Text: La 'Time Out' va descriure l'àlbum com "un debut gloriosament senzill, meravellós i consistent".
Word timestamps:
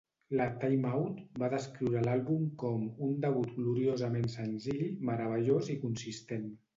La 0.39 0.45
'Time 0.61 0.91
Out' 0.99 1.17
va 1.41 1.49
descriure 1.53 1.99
l'àlbum 2.07 2.47
com 2.63 2.87
"un 3.07 3.11
debut 3.25 3.51
gloriosament 3.57 4.25
senzill, 4.37 4.81
meravellós 5.11 5.71
i 5.75 5.77
consistent". 5.85 6.49